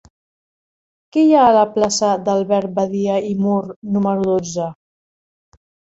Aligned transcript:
Què 1.17 1.25
hi 1.25 1.35
ha 1.35 1.43
a 1.49 1.51
la 1.57 1.65
plaça 1.75 2.09
d'Albert 2.29 2.73
Badia 2.79 3.19
i 3.33 3.35
Mur 3.45 3.61
número 3.99 4.29
dotze? 4.31 4.71